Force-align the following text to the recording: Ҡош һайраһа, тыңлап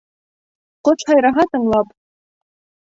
Ҡош 0.89 1.05
һайраһа, 1.11 1.47
тыңлап 1.53 1.95